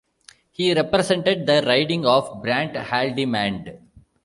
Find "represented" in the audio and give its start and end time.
0.73-1.45